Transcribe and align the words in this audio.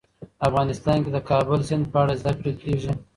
افغانستان 0.47 0.97
کې 1.03 1.11
د 1.13 1.15
د 1.15 1.19
کابل 1.29 1.59
سیند 1.67 1.85
په 1.93 1.97
اړه 2.03 2.13
زده 2.21 2.33
کړه 2.39 2.51
کېږي. 2.61 2.91